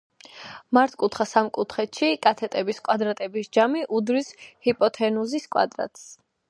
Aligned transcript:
მართკუთხა 0.77 1.27
სამკუთხედში 1.31 2.09
კათეტების 2.25 2.81
კვადრატების 2.89 3.53
ჯამი 3.59 3.85
უდრის 4.01 4.35
ჰიპოთენუზის 4.69 5.49
კვადრატს. 5.57 6.15